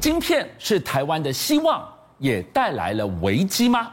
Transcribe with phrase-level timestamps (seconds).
[0.00, 1.86] 晶片是台湾的希望，
[2.18, 3.90] 也带来了危机吗？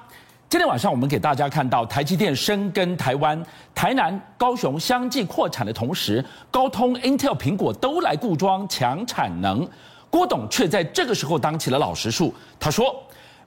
[0.47, 3.43] 今天晚上我们给大家看到，台积电深耕台湾，
[3.73, 9.67] 台南、高雄相继扩产的同时，高通、Intel、苹果都来固装强产能，
[10.11, 12.31] 郭董却在这个时候当起了老实树。
[12.59, 12.95] 他说，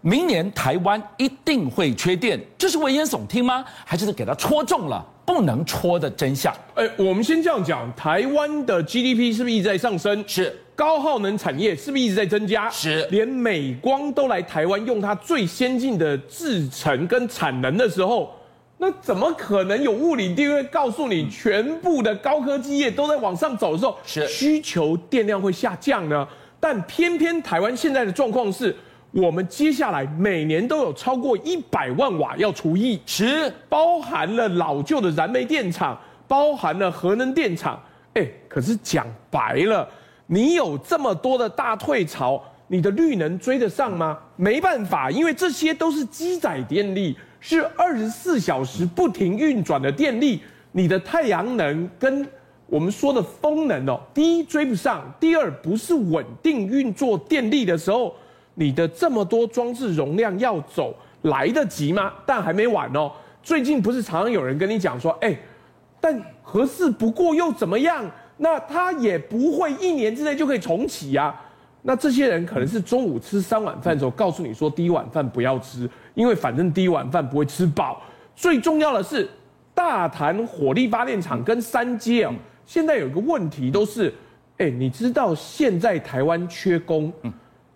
[0.01, 3.65] 明年台湾一定会缺电，这是危言耸听吗？
[3.85, 5.07] 还是给他戳中了？
[5.25, 6.53] 不能戳的真相。
[6.75, 10.25] 哎，我们先这样讲，台湾的 GDP 是不是一直在上升？
[10.27, 10.65] 是。
[10.79, 12.71] 高耗能产业是不是一直在增加？
[12.71, 13.05] 是。
[13.11, 18.33] 连美光都来台湾用它最先进的制程跟产能的时候，
[18.77, 26.25] 那怎么可能有物理定律告诉你，全部的高科技业都在往上走的时候，是需求电量会下降呢？
[26.61, 28.73] 但偏偏台湾现在的状况是。
[29.11, 37.83] 我们接下来每年都有超过一百万瓦要除役，是包含了老旧的燃煤电厂，包含了核能电厂。
[38.13, 39.89] 哎，可是讲白了，
[40.31, 44.19] 你有这么多的大退潮，你的绿能追得上吗？
[44.37, 50.43] 没办法，因为这些都是机载电力，是二十四小时不停运转的电力。
[50.73, 52.29] 你的太阳能跟
[52.67, 58.15] 我们说的风能哦，第一追不上，第二不是稳定运作电力的时候。
[58.61, 62.13] 你的这么多装置容量要走来得及吗？
[62.27, 63.11] 但还没完哦。
[63.41, 65.35] 最近不是常常有人跟你讲说，哎，
[66.01, 68.05] 但合适不过又怎么样？
[68.39, 71.35] 那他也不会一年之内就可以重启呀。
[71.83, 78.03] 那这些人可能是中午吃三碗饭的时候告诉你说，第一碗饭不要吃，因为反正第一碗饭不会吃饱。
[78.35, 79.29] 最重要的是，
[79.75, 82.33] 大潭火力发电厂跟三接哦，
[82.67, 84.13] 现在有一个问题都是，
[84.59, 87.13] 哎，你知道现在台湾缺工。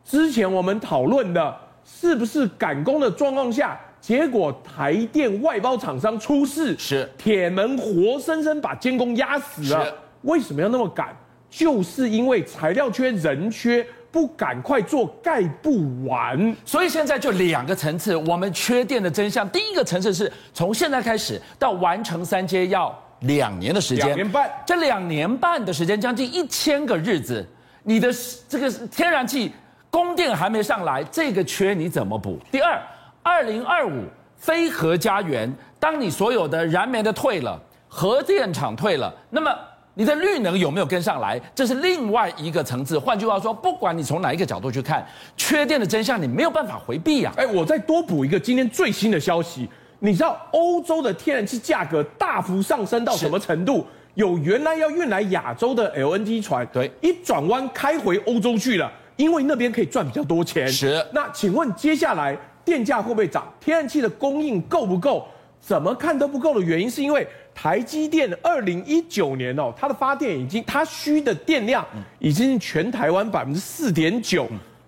[0.04, 9.94] 之前我们讨论的是不是赶工的状况下，结果台电外包厂商出事，是铁门活生生把监工压死了。
[10.22, 11.16] 为什么要那么赶？
[11.50, 16.56] 就是因为材料缺、人缺，不赶快做盖不完。
[16.64, 19.48] 所以现在就两个层次，我们缺电的真相。
[19.50, 24.50] 第一个层次是从现在开始到完成三阶要两年的时间，两年半。
[24.66, 27.46] 这两年半的时间，将近一千个日子，
[27.82, 28.08] 你的
[28.48, 29.52] 这个天然气。
[29.90, 32.38] 供电还没上来，这个缺你怎么补？
[32.50, 32.80] 第二，
[33.22, 34.04] 二零二五
[34.38, 39.54] 非核家园，当你所有的燃煤的退了，核电厂退了，那么
[39.94, 41.38] 你的绿能有没有跟上来？
[41.54, 42.98] 这是另外一个层次。
[42.98, 47.40] 换句话说，不管你从哪一个角度去看，缺电的真相你没有办法回避呀、啊。
[47.40, 53.86] 哎，我再多补一个今天最新的消息，你知道欧洲的天然气价格大幅上升到什么程度？
[54.14, 58.90] 有原来要运来亚洲的 LNG 船，对，一转弯开回欧洲去了。
[59.16, 60.66] 因为那边可以赚比较多钱。
[60.66, 61.06] 是。
[61.12, 63.46] 那请问接下来电价会不会涨？
[63.60, 65.26] 天然气的供应够不够？
[65.60, 67.24] 怎么看都不够的原因，是因为
[67.54, 71.84] 台积电二零一九年哦，它的发电已经，它需的电量
[72.18, 74.46] 已经全台湾百分之四点九。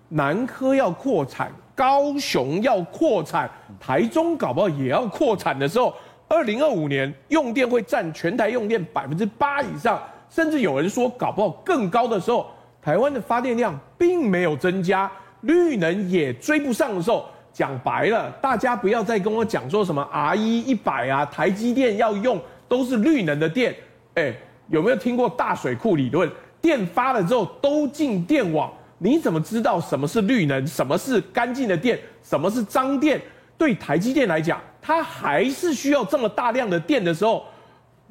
[0.09, 3.49] 南科要扩产，高雄要扩产，
[3.79, 5.93] 台中搞不好也要扩产的时候，
[6.27, 12.47] 二零二五年用电会占全台用电百分之八以上，甚至有人说搞不好更高的时候。
[12.81, 15.11] 台湾的发电量并没有增加，
[15.41, 23.75] 绿能也追不上的时候，讲白了，大家不要再跟我讲说什么 R 一一百啊，台积电要用都是绿能的电，
[24.15, 24.33] 哎，
[24.69, 26.29] 有没有听过大水库理论？
[26.61, 33.21] 电发了之后都进电网，你怎么知道什么是绿能，什么是干净的电，什么是脏电？
[33.57, 37.43] 对台积电来讲，它还是需要这么大量的电的时候。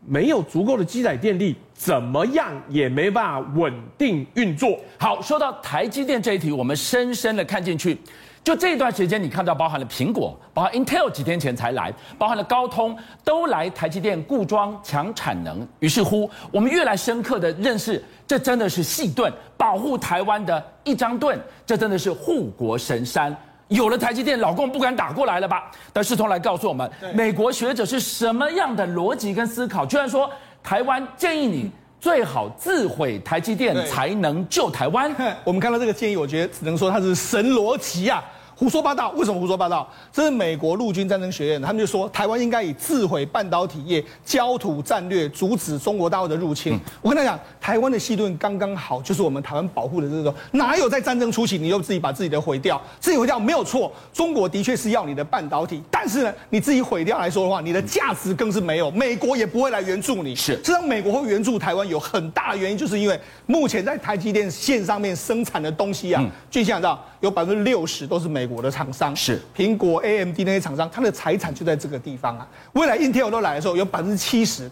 [0.06, 4.78] 没有足够的积载电力，怎么样也没办法稳定运作。
[4.98, 7.96] 好，说到台积电这一题，我们深深的看进去。
[8.44, 12.94] 就这段时间，你看到包含了苹果，包含 Intel 几天前才来，包含了高通
[13.24, 15.66] 都来台积电固装抢产能。
[15.80, 23.34] 于是乎，我们越来深刻的认识，这真的是细盾，保护台湾的一张盾，这真的是护国神山。
[23.68, 25.70] 有了台积电，老公不敢打过来了吧？
[25.90, 29.86] 但世通来告诉我们，美国学者是什么样的逻辑跟思考？
[29.86, 30.30] 居然说
[30.62, 35.10] 台湾建议你最好自毁台积电，才能救台湾。
[35.44, 38.22] 我们看到这个建议，我觉得只能说它是神逻辑啊。
[38.56, 39.10] 胡说八道！
[39.16, 39.88] 为什么胡说八道？
[40.12, 46.74] 这是美国陆军战争学院，他们就说台湾应该以自毁半导体业、焦土战略，阻止中国大陆的入侵。
[46.74, 50.32] 嗯、我跟他讲，台湾的细盾刚刚好，就是我们台湾保护的这种。
[50.52, 52.80] 哪有在战争初期你又自己把自己的毁掉？
[53.00, 58.90] 自己毁掉没有错，中国的确是要你的半导体，但是呢，你自己毁掉来说的话，你的价值更是没有。
[58.92, 60.36] 美国也不会来援助你。
[60.36, 72.46] 是，实际上美国会援助台湾有很大的原因，就是因为目前在台积电线上面生产的东西啊，嗯、就想到有百分之六十都是美国的厂商，是苹果、AMD 那些厂商，它的财产就在这个地方啊。
[72.74, 74.70] 未来 Intel 都来的时候，有百分之七十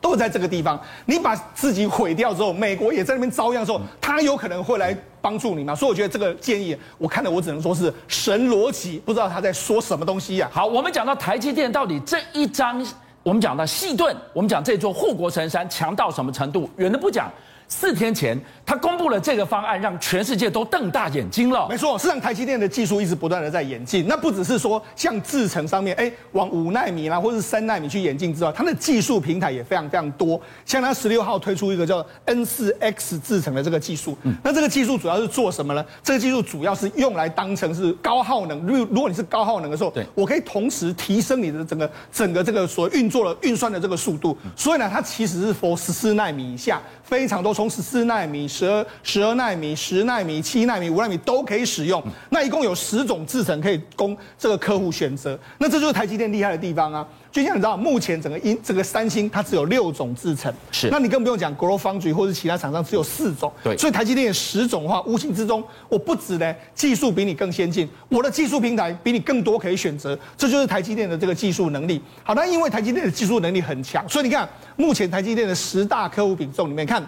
[0.00, 0.80] 都在这个地方。
[1.06, 5.74] 你把自己毁掉之后，美国也在那边遭殃的时候，他有可能会来帮助你吗？
[5.74, 10.54] 所以我觉得这个建议，我看了我只能说是神逻辑，不知道他在说什么东西呀、啊。
[10.54, 12.80] 好，我们讲到台积电到底这一张，
[13.24, 17.28] 我们讲到细盾，我们讲这座护国神山强到什么程度，远的不讲。
[17.72, 18.36] 四天前，
[18.66, 21.68] 他公布了这个方案，让全世界都瞪大眼睛了。
[21.68, 24.08] 没错，事实上台积电的技术一直不断的在演进。
[24.08, 30.38] 那不只是说像制程上面，哎，往五纳米啦，或者是三纳米去演进之外，它的技术平台也非常非常多。
[30.66, 35.84] 像它十六号推出一个叫 N 四 X 制程的这个技术，嗯，那这个技术主要是做什么呢？
[36.02, 38.58] 这个技术主要是用来当成是高耗能。
[38.66, 44.36] 如如果你是高耗能的时候，对，我可以同时提升你的整个整个这个所运作的运算的这个速度。
[44.56, 46.82] 所以呢，它其实是 for 十四纳米以下。
[47.02, 52.02] 非常多，从十四纳米、十二、十二纳米、十纳米、七纳米、五纳米都可以使用。
[52.30, 55.38] 那一共有十种制程可以供这个客户选择。
[55.58, 57.06] 那这就是台积电厉害的地方啊！
[57.30, 60.88] 就像你知道，目前整个英这个三星它只有六种制程，是。
[60.88, 63.52] 那你更不用讲，GlobalFoundries 或者其他厂商只有四种。
[63.62, 63.76] 对。
[63.76, 72.00] 所以台积电有十种的话，无形之中，我不止呢技术比你更先进，我的技术平台比你更多可以选择，这就是台积电的这个技术能力。
[72.24, 77.06] 好，那因为台积电的技术能力很强，所以你看目前台积电的十大客户比重里面看，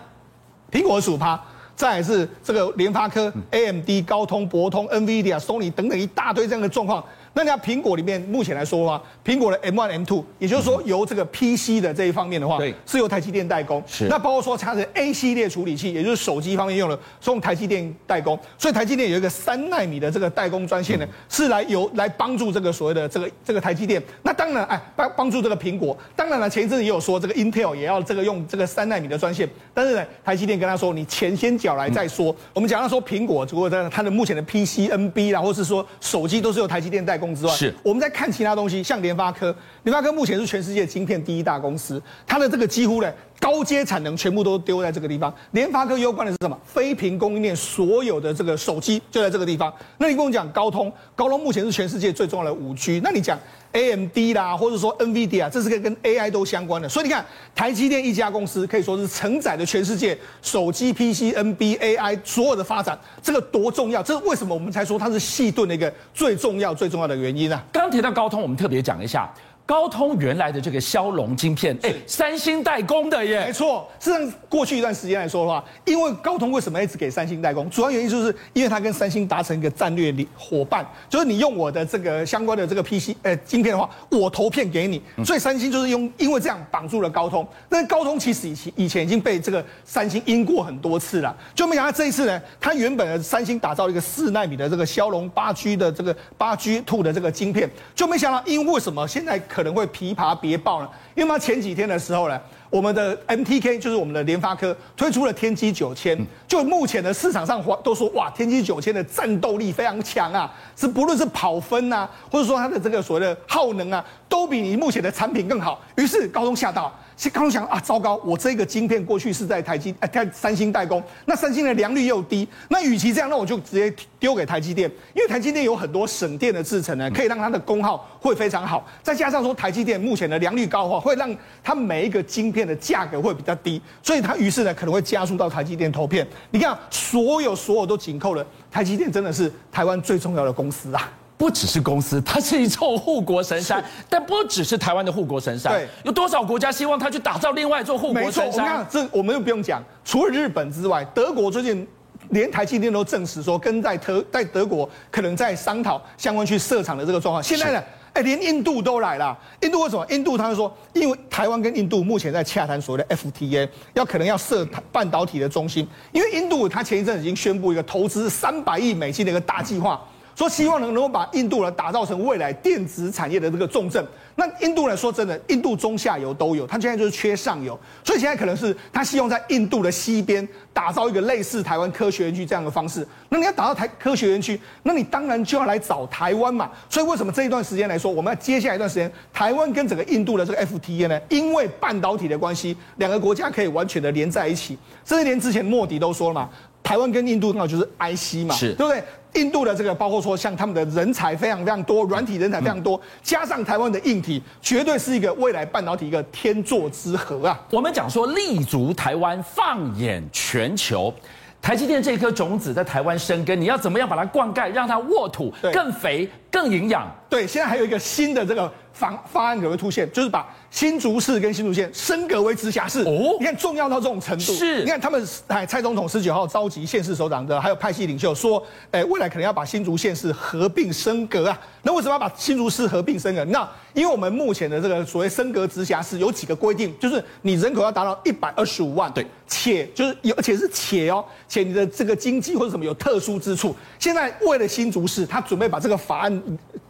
[0.73, 1.41] 苹果十五趴。
[1.75, 7.05] 再来是这个联发科、AMD、高通、博通、NVIDIA、Sony 等等一大堆这样的状况。
[7.35, 13.83] 那你看苹果里面目前来说的话，苹果的 M1、M2，也就是说由这个 PC 的这一方面的话，对，是由台积电代工。
[13.87, 14.07] 是。
[14.09, 18.39] 那包括说它的 A 系列处理器，也就是手机方面用的，是用台积电代工。
[18.59, 24.03] 所以台积电有一个三纳米的这个代工专线呢，是来由来帮助这个所谓的这个这个台积电。
[24.23, 25.97] 那当然，哎，帮帮助这个苹果。
[26.15, 32.31] 当然了，前一阵子也有说这个 Intel 也要这个用这个三纳米的专线，但是呢，台积电跟他说，你钱先缴来再说。
[32.33, 38.03] 嗯、我们讲到说苹果，如果在它的目前的 PCNB 啦，或是说手机都是由台积电代工之外，是我们。
[38.03, 39.55] 在看其他东西，像联发科，
[39.85, 43.09] 联发科目前是全世界晶片第一大公司，它的这个几乎呢
[43.39, 45.33] 高阶产能全部都丢在这个地方。
[45.53, 46.59] 联发科攸关的是什么？
[46.65, 49.73] 非屏供应链所有的这个手机就在这个地方。
[49.99, 53.39] 那你跟我讲高通，高通目前是全世界最重要的五 G，那你讲
[53.73, 56.89] ？AMD 啦，或者说 NVIDIA，这是跟跟 AI 都相关的。
[56.89, 57.25] 所以你看，
[57.55, 64.03] 台积电一家公司可以说是承载了全世界手机、PC、NB、AI 所有的发展，这个多重要？
[64.03, 67.63] 这是为什么我们才说它是细盾的一个最重要、最重要的原因啊？
[67.73, 69.33] 刚提到高通，我们特别讲一下。
[69.65, 73.89] 高通原来的这个骁龙晶片，哎，三星代工的耶，没错。
[74.01, 77.71] 事实上，过去一段时间来说的话，因为高通为什么一直给三星代工？
[77.71, 85.01] 主要原因就是因为它跟三星达成一个战略伙伴，就是你用我的这个相关的这个 PC 呃晶片的话，我投片给你。
[85.25, 87.47] 所以三星就是用因为这样绑住了高通。
[87.69, 99.41] 但是高通其实以前以前已经被这个三星阴过很多次了，就没想到这一次呢，它原本的三星打造了一个四纳米的这个骁龙八 G 的这个八 G Two 的这个晶片，就没想到因为为什么现在。
[99.53, 106.19] 可可能会琵琶别抱了，因为嘛前几天的时候呢，我们的 MTK 就是我们的联发科推出了天玑九千，
[106.49, 115.81] 就目前的市场上都说哇，天玑九千的战斗力非常强啊，是不论是跑分呐、啊，或者说它的这个所谓的耗能啊，都比你目前的产品更好。
[115.97, 116.93] 于是高通吓到。
[117.33, 118.17] 高通想啊，糟糕！
[118.25, 128.85] 我这个晶片过去是在台积，呃，在三星代工，那三星的良率又低，那与其这样，那我就直接丢给台积电，因为台积电有很多省电的制程呢，可以让它的功耗会非常好。
[129.05, 136.27] 再加上说台积电目前的良率高的话，会让它每一个晶片的价格会比较低，所以它于是呢可能会加速到台积电投片。
[136.51, 141.11] 你看，所有所有都紧扣了，台积电真的是台湾最重要的公司啊。
[141.37, 143.85] 不只是公司，它是一座护国神山。
[144.09, 148.79] 但不只是台湾的护国神山，对，有多少国家希望它去打造另外一座护国神山？
[148.79, 151.85] 没错，这，我们又不用讲，除了日本之外，德国最近
[152.29, 157.43] 连台积电都证实说，跟在德在德国可能在商讨相关去设厂的这个状况。
[157.43, 159.37] 现在呢，哎，连印度都来了。
[159.63, 160.07] 印度为什么？
[160.11, 165.87] 印度他们说，因为台湾跟印度目前在洽谈所谓的 FTA，要可能要设半导体的中心。
[166.13, 170.01] 因为印度他前一阵已经宣布一个投资三百亿美金的一个大计划。
[170.35, 174.05] 说希望能能够把印度呢打造成未来电子产业的这个重镇。
[174.35, 183.07] 那印度人，说真的，印度中下游都有，他现在就是缺上游，所以现在可能是他希望在印度的西边打造一个类似台湾科学园区这样的方式。
[183.29, 186.71] 那你要打造台科学园区，那你当然就要来找台湾嘛。
[186.89, 191.21] 所以为什么这一段时间来说，我们要接下来一段时间，台湾跟整个印度的这个 FTA 呢？
[191.29, 194.79] 因为半导体的关系，两个国家可以完全的连在一起。
[195.05, 196.49] 甚至连之前莫迪都说了嘛，
[196.83, 199.05] 台湾跟印度那就是 IC 嘛，对不对？
[199.35, 207.61] 印度的这个，包括说像他们的人才非常非常多，软体人才非常多，加上台湾的硬体，绝对是一个未来半导体一个天作之合啊！
[207.71, 211.13] 我们讲说立足台湾，放眼全球，
[211.61, 217.11] 台积电这颗种子在台湾生根，你要怎么样把它灌溉，让它沃土更肥、更营养？
[217.31, 223.01] 对，现在还有一个新的这个方方案可能会出现，就是把新竹市跟新竹县升格为直辖市。
[223.03, 224.53] 哦，你看重要到这种程度。
[224.53, 231.61] 是，你看他们哎，蔡总统十九号召集县市首长的，还有派系领袖说，哎，未来可能要把新竹县市合并升格啊。
[231.83, 233.45] 那为什么要把新竹市合并升格？
[233.47, 243.75] 那因为我们目前的这个所谓升格直辖市有几个规定，就是你人口要达到一百二十五万，对，且就是有，而且是且哦，且你的这个经济或者什么有特殊之处。
[243.99, 246.43] 现在为了新竹市，他准备把这个法案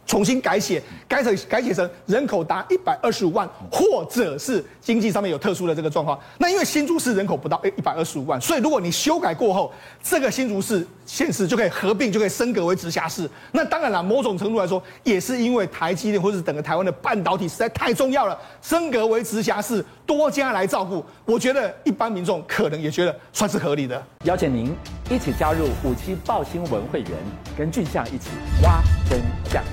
[0.05, 6.19] 重新改写，改成改写成人口达一百二十五万，或者是经济上面有特殊的这个状况。
[6.37, 13.29] 那因为新竹市人口不到一百二十五万，所以如果你修改过后，这个新竹市县市就可以合并，就可以升格为直辖市。
[13.51, 21.03] 那当然了，某种程度来说，也是因为台积电或者是整个台湾的半导体实在太重要了，升格为直辖市，多家来照顾。
[21.25, 24.03] 我觉得一般民众可能也觉得算是合理的。
[24.25, 24.73] 邀请您
[25.09, 27.11] 一起加入五七报新闻会员，
[27.57, 28.29] 跟俊相一起
[28.61, 29.63] 挖真相。